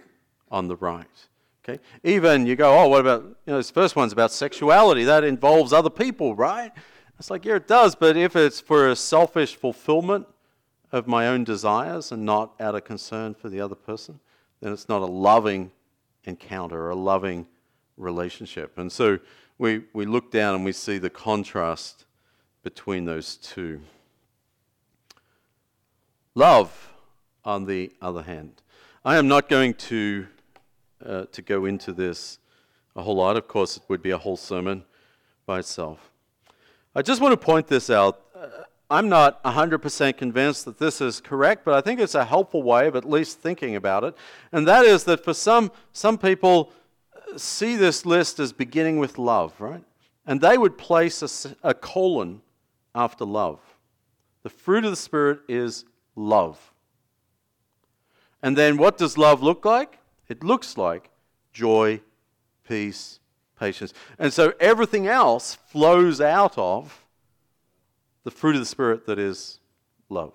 [0.50, 1.26] on the right.
[1.62, 1.80] Okay?
[2.02, 5.04] Even you go, oh, what about, you know, this first one's about sexuality.
[5.04, 6.72] That involves other people, right?
[7.18, 10.26] It's like, yeah, it does, but if it's for a selfish fulfillment
[10.90, 14.20] of my own desires and not out of concern for the other person,
[14.60, 15.70] then it's not a loving
[16.24, 17.46] encounter or a loving
[17.96, 18.78] relationship.
[18.78, 19.18] And so
[19.58, 22.06] we, we look down and we see the contrast
[22.62, 23.80] between those two.
[26.34, 26.90] Love,
[27.44, 28.62] on the other hand.
[29.04, 30.26] I am not going to
[31.04, 32.38] uh, to go into this
[32.96, 33.36] a whole lot.
[33.36, 34.84] Of course, it would be a whole sermon
[35.46, 36.10] by itself.
[36.94, 38.20] I just want to point this out.
[38.34, 38.48] Uh,
[38.90, 42.88] I'm not 100% convinced that this is correct, but I think it's a helpful way
[42.88, 44.16] of at least thinking about it.
[44.50, 46.72] And that is that for some, some people
[47.14, 49.84] uh, see this list as beginning with love, right?
[50.26, 52.42] And they would place a, a colon
[52.92, 53.60] after love.
[54.42, 55.84] The fruit of the Spirit is
[56.16, 56.72] love.
[58.42, 59.99] And then what does love look like?
[60.30, 61.10] It looks like
[61.52, 62.00] joy,
[62.66, 63.18] peace,
[63.58, 63.92] patience.
[64.16, 67.04] And so everything else flows out of
[68.22, 69.58] the fruit of the Spirit that is
[70.08, 70.32] love.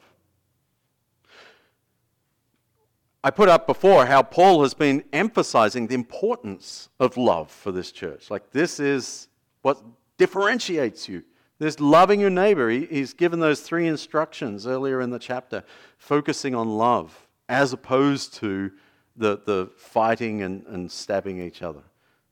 [3.23, 7.91] I put up before how Paul has been emphasizing the importance of love for this
[7.91, 8.29] church.
[8.29, 9.29] Like, this is
[9.61, 9.81] what
[10.17, 11.23] differentiates you.
[11.57, 12.69] There's loving your neighbor.
[12.69, 15.63] he's given those three instructions earlier in the chapter,
[15.97, 18.71] focusing on love as opposed to
[19.15, 21.81] the, the fighting and, and stabbing each other.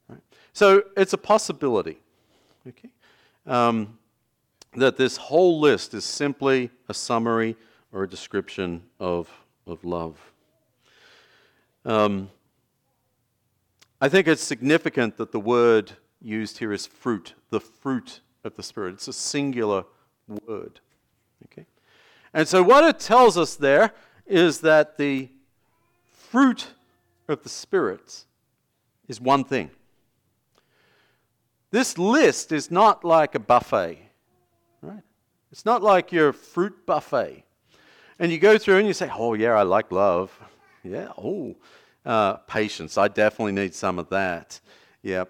[0.07, 0.21] Right?
[0.53, 1.97] So it's a possibility
[2.67, 2.89] okay,
[3.45, 3.97] um,
[4.75, 7.55] that this whole list is simply a summary
[7.91, 9.29] or a description of,
[9.67, 10.17] of love.
[11.85, 12.29] Um,
[14.01, 18.63] I think it's significant that the word used here is fruit, the fruit of the
[18.63, 18.95] Spirit.
[18.95, 19.85] It's a singular
[20.47, 20.79] word.
[21.45, 21.65] Okay?
[22.33, 23.93] And so, what it tells us there
[24.25, 25.29] is that the
[26.33, 26.65] fruit
[27.27, 28.25] of the Spirit
[29.07, 29.69] is one thing.
[31.69, 33.99] This list is not like a buffet,
[34.81, 35.03] right?
[35.51, 37.43] It's not like your fruit buffet.
[38.17, 40.31] And you go through and you say, oh, yeah, I like love.
[40.83, 41.55] Yeah, oh,
[42.03, 42.97] uh, patience.
[42.97, 44.59] I definitely need some of that.
[45.03, 45.29] Yep.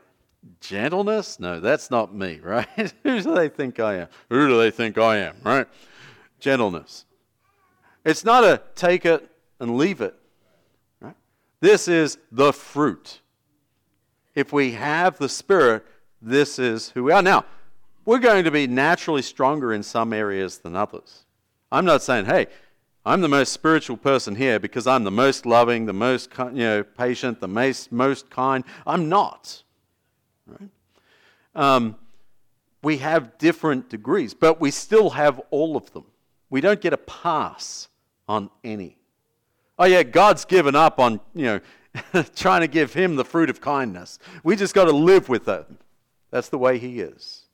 [0.61, 1.37] Gentleness?
[1.37, 2.93] No, that's not me, right?
[3.03, 4.07] Who do they think I am?
[4.29, 5.67] Who do they think I am, right?
[6.39, 7.03] Gentleness.
[8.05, 9.29] It's not a take it
[9.59, 10.17] and leave it.
[11.63, 13.21] This is the fruit.
[14.35, 15.85] If we have the Spirit,
[16.21, 17.21] this is who we are.
[17.21, 17.45] Now,
[18.03, 21.23] we're going to be naturally stronger in some areas than others.
[21.71, 22.47] I'm not saying, hey,
[23.05, 26.83] I'm the most spiritual person here because I'm the most loving, the most you know,
[26.83, 28.65] patient, the most, most kind.
[28.85, 29.63] I'm not.
[30.45, 30.69] Right?
[31.55, 31.95] Um,
[32.81, 36.07] we have different degrees, but we still have all of them.
[36.49, 37.87] We don't get a pass
[38.27, 38.97] on any.
[39.77, 43.61] Oh, yeah, God's given up on, you know, trying to give him the fruit of
[43.61, 44.19] kindness.
[44.43, 45.65] We just got to live with it.
[46.31, 47.45] That's the way he is.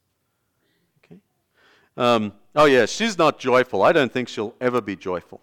[1.04, 1.20] Okay?
[1.98, 3.84] Um, oh, yeah, she's not joyful.
[3.84, 5.42] I don't think she'll ever be joyful.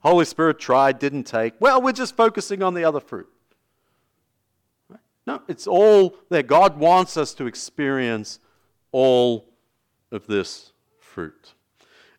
[0.00, 1.54] Holy Spirit tried, didn't take.
[1.60, 3.28] Well, we're just focusing on the other fruit.
[5.26, 6.42] No, it's all there.
[6.42, 8.40] God wants us to experience
[8.92, 9.44] all
[10.10, 11.52] of this fruit.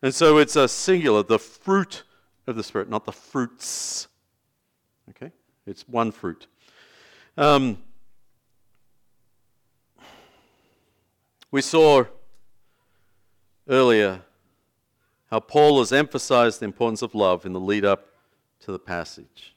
[0.02, 2.04] And so it's a singular, the fruit
[2.50, 4.08] of the Spirit, not the fruits.
[5.10, 5.32] Okay?
[5.66, 6.48] It's one fruit.
[7.38, 7.78] Um,
[11.52, 12.06] we saw
[13.68, 14.22] earlier
[15.30, 18.08] how Paul has emphasized the importance of love in the lead up
[18.62, 19.56] to the passage.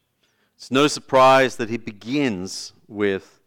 [0.57, 3.41] It's no surprise that he begins with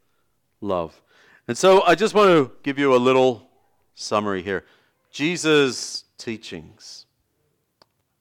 [0.59, 1.01] love.
[1.47, 3.49] And so I just want to give you a little
[3.93, 4.65] summary here.
[5.11, 7.05] Jesus' teachings,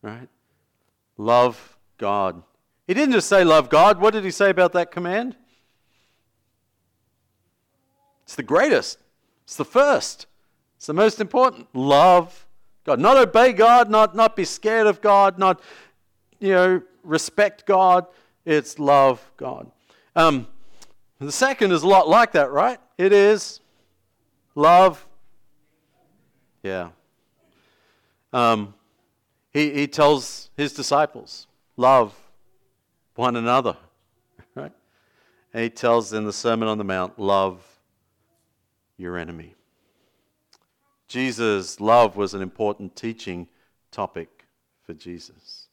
[0.02, 0.28] right?
[1.16, 2.42] Love God.
[2.86, 4.00] He didn't just say love God.
[4.00, 5.36] What did he say about that command?
[8.24, 8.98] It's the greatest,
[9.44, 10.26] it's the first,
[10.76, 11.68] it's the most important.
[11.74, 12.46] Love
[12.84, 13.00] God.
[13.00, 15.60] Not obey God, not, not be scared of God, not,
[16.38, 18.06] you know, respect God.
[18.44, 19.70] It's love God.
[20.14, 20.46] Um,
[21.18, 22.78] the second is a lot like that, right?
[22.98, 23.60] It is
[24.54, 25.06] love.
[26.62, 26.90] Yeah.
[28.32, 28.74] Um,
[29.54, 31.46] he, he tells his disciples,
[31.76, 32.14] love
[33.14, 33.76] one another.
[34.56, 34.72] Right?
[35.52, 37.60] And he tells in the Sermon on the Mount, love
[38.96, 39.54] your enemy.
[41.08, 43.48] Jesus' love was an important teaching
[43.90, 44.44] topic
[44.84, 45.68] for Jesus.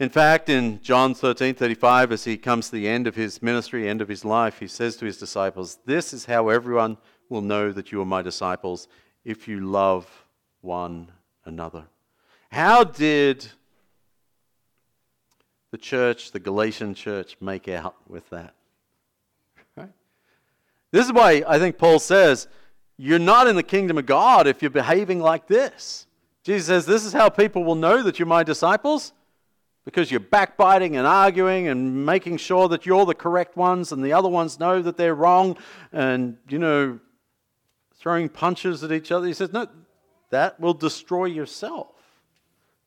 [0.00, 3.88] In fact, in John 13 35, as he comes to the end of his ministry,
[3.88, 6.96] end of his life, he says to his disciples, This is how everyone
[7.28, 8.88] will know that you are my disciples
[9.24, 10.24] if you love
[10.60, 11.12] one
[11.44, 11.84] another.
[12.50, 13.46] How did
[15.70, 18.54] the church, the Galatian church, make out with that?
[19.76, 19.92] Right?
[20.90, 22.48] This is why I think Paul says,
[22.96, 26.06] You're not in the kingdom of God if you're behaving like this.
[26.42, 29.12] Jesus says, This is how people will know that you're my disciples
[29.84, 34.12] because you're backbiting and arguing and making sure that you're the correct ones and the
[34.12, 35.56] other ones know that they're wrong
[35.92, 36.98] and, you know,
[37.94, 39.28] throwing punches at each other.
[39.28, 39.68] He says, No,
[40.30, 41.99] that will destroy yourself.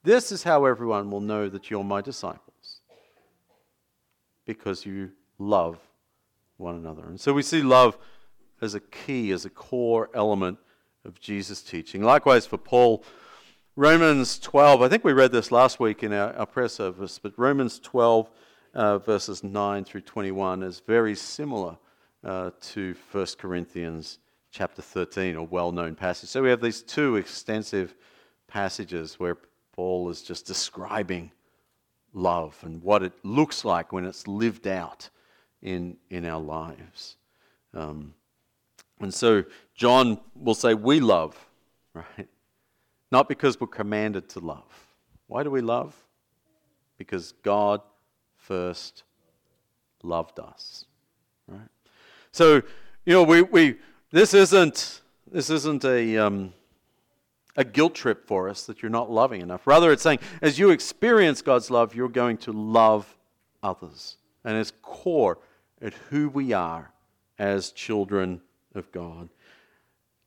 [0.03, 2.81] This is how everyone will know that you're my disciples
[4.45, 5.79] because you love
[6.57, 7.05] one another.
[7.05, 7.97] And so we see love
[8.61, 10.57] as a key, as a core element
[11.05, 12.01] of Jesus' teaching.
[12.01, 13.03] Likewise for Paul,
[13.75, 17.33] Romans 12, I think we read this last week in our, our prayer service, but
[17.37, 18.29] Romans 12,
[18.73, 21.77] uh, verses 9 through 21 is very similar
[22.23, 24.19] uh, to 1 Corinthians
[24.51, 26.29] chapter 13, a well known passage.
[26.29, 27.95] So we have these two extensive
[28.47, 29.37] passages where
[29.73, 31.31] Paul is just describing
[32.13, 35.09] love and what it looks like when it's lived out
[35.61, 37.17] in, in our lives.
[37.73, 38.13] Um,
[38.99, 39.43] and so
[39.75, 41.37] John will say, We love,
[41.93, 42.27] right?
[43.11, 44.87] Not because we're commanded to love.
[45.27, 45.95] Why do we love?
[46.97, 47.81] Because God
[48.37, 49.03] first
[50.03, 50.85] loved us,
[51.47, 51.69] right?
[52.31, 52.61] So,
[53.05, 53.77] you know, we, we
[54.11, 55.01] this isn't
[55.31, 56.53] this isn't a um,
[57.55, 59.67] a guilt trip for us that you're not loving enough.
[59.67, 63.15] Rather, it's saying as you experience God's love, you're going to love
[63.61, 64.17] others.
[64.43, 65.37] And it's core
[65.81, 66.91] at who we are
[67.37, 68.41] as children
[68.73, 69.29] of God.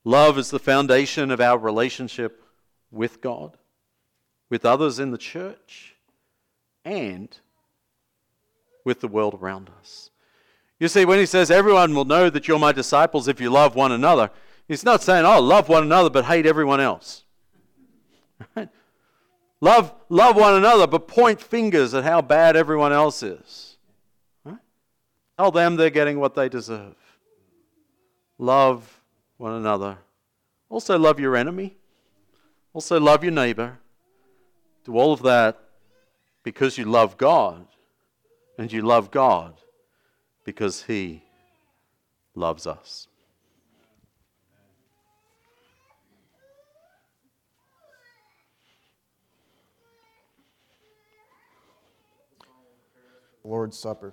[0.04, 2.44] Love is the foundation of our relationship
[2.92, 3.56] with God,
[4.48, 5.96] with others in the church,
[6.84, 7.36] and
[8.84, 10.10] with the world around us.
[10.78, 13.74] You see, when he says, Everyone will know that you're my disciples if you love
[13.74, 14.30] one another,
[14.68, 17.24] He's not saying, oh, love one another but hate everyone else.
[18.54, 18.68] Right?
[19.62, 23.78] Love, love one another but point fingers at how bad everyone else is.
[24.44, 24.58] Right?
[25.38, 26.94] Tell them they're getting what they deserve.
[28.38, 29.00] Love
[29.38, 29.96] one another.
[30.68, 31.76] Also, love your enemy.
[32.74, 33.78] Also, love your neighbor.
[34.84, 35.58] Do all of that
[36.42, 37.66] because you love God.
[38.58, 39.54] And you love God
[40.44, 41.22] because He
[42.34, 43.08] loves us.
[53.46, 54.12] Lord's Supper.